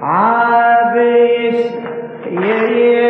I've 0.00 0.94
yeah, 2.30 2.66
yeah. 2.70 3.07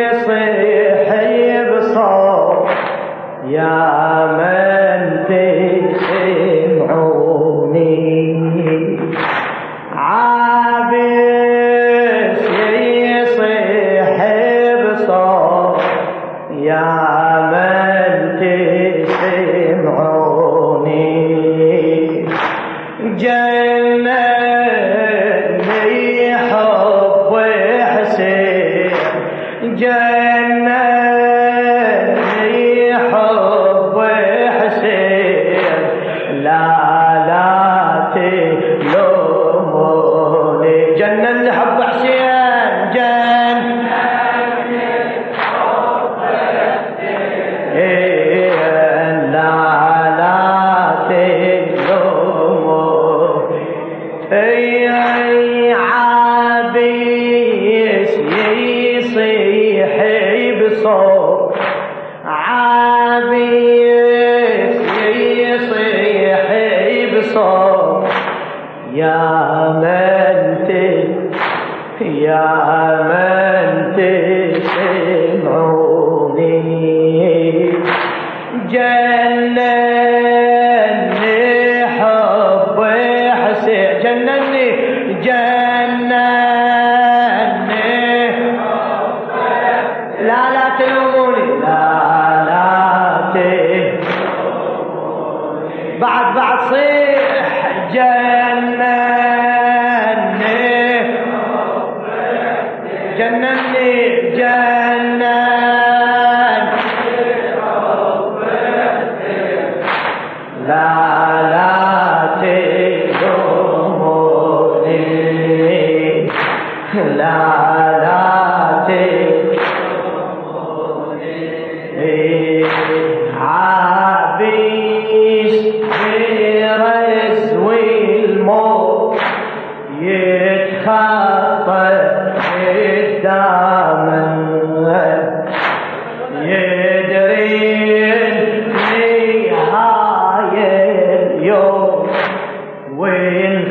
بعد 96.00 96.34
بعد 96.34 96.70
صيح 96.70 97.48
جنة. 97.92 99.17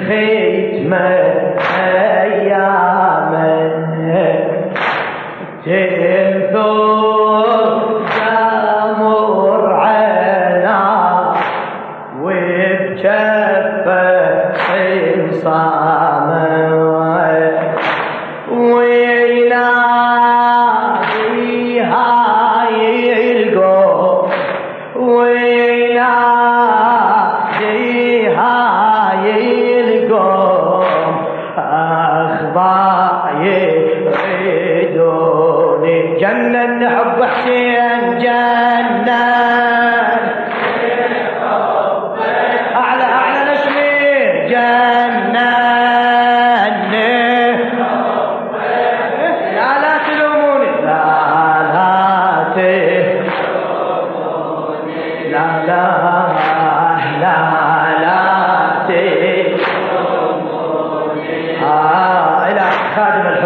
ختمة 0.07 1.07
أيامك 2.23 3.27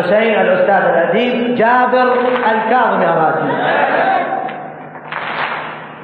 الحسين 0.02 0.40
الأستاذ 0.42 0.84
الأديب 0.90 1.56
جابر 1.56 2.14
الكاظمي 2.52 3.06
أراتي 3.06 3.52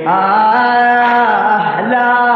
آه، 0.10 1.58
أحلى 1.58 2.29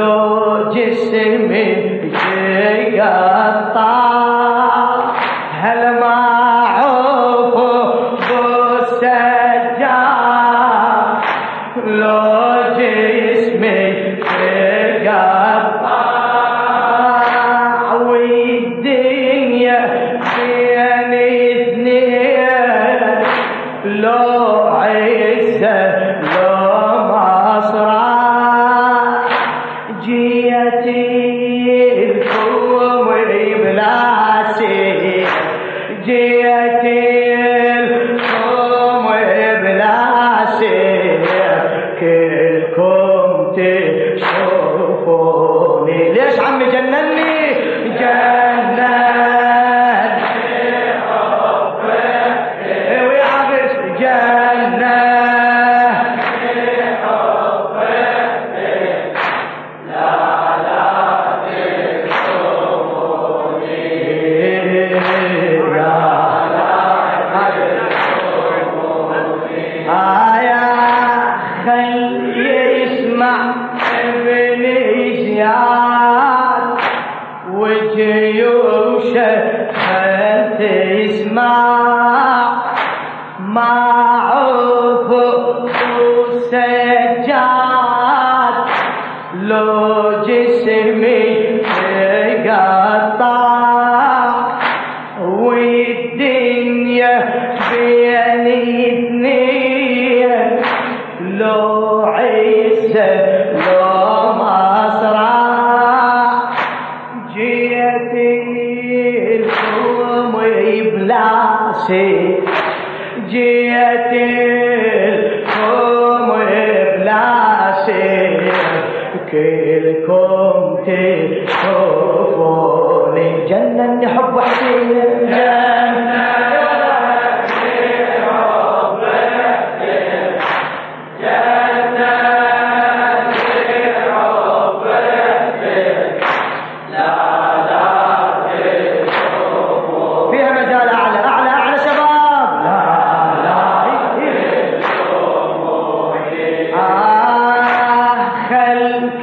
لو 0.00 0.72
جس 0.74 1.12
میں 1.40 1.64
یہ 2.04 2.96
گاتا 2.96 3.88
حلمہ 5.62 6.19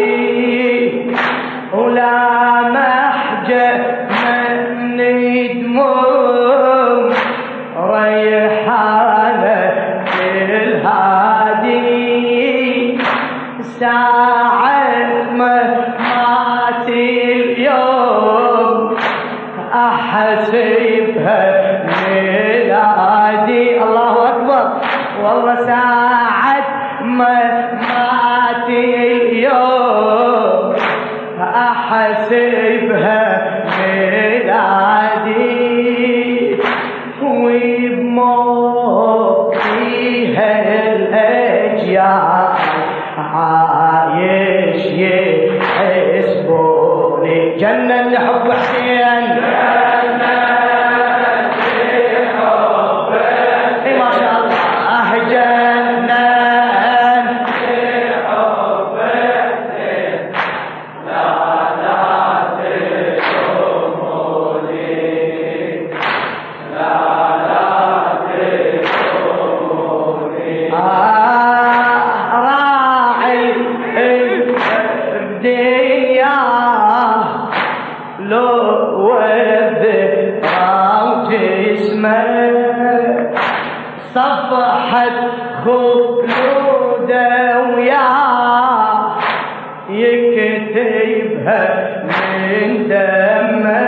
تيبها 90.74 91.64
من 92.04 92.88
دمك 92.88 93.80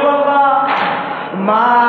والله 0.00 0.66
ما 1.48 1.85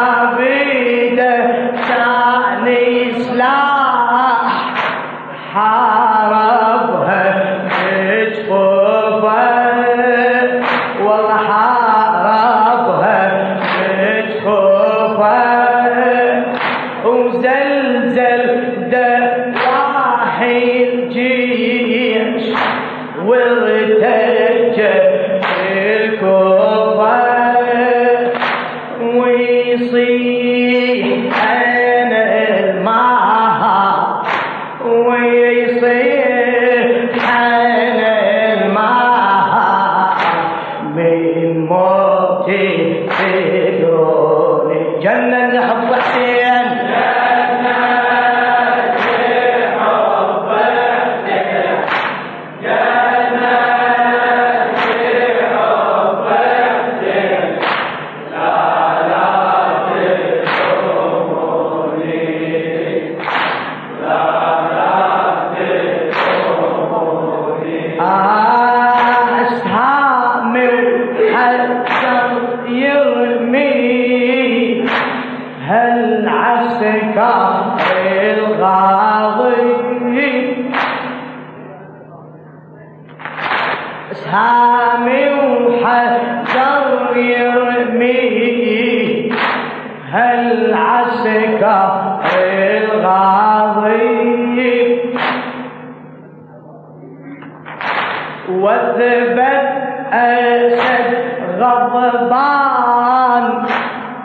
وذبت 98.50 99.68
أشد 100.14 101.18
غضبان 101.60 103.64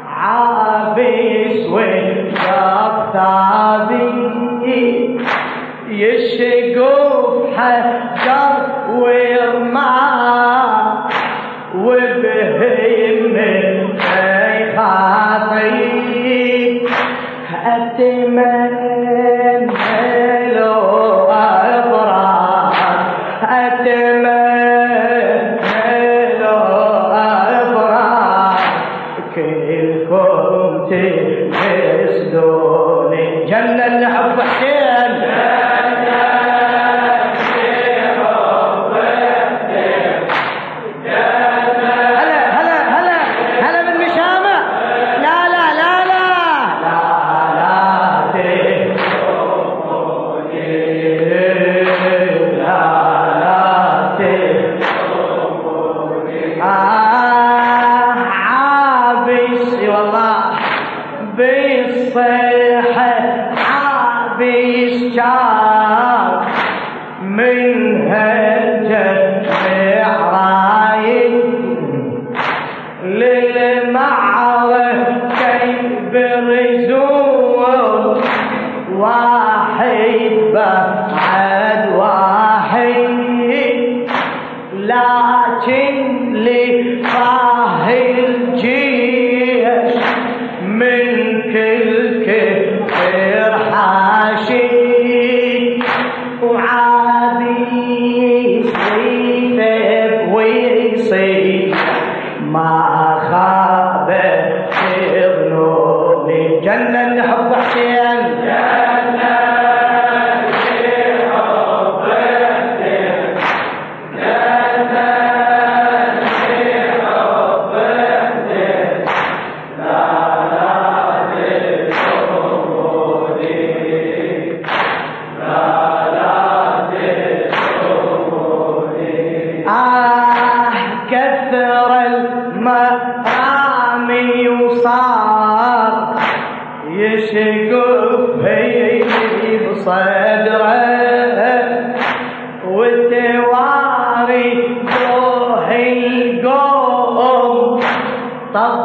عابس 0.09 1.67
والجاب 1.71 2.95
ثابي 3.13 4.13
يشقف 5.89 7.57
حجر 7.57 8.53
ويرمى 8.99 9.93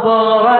طبره 0.06 0.55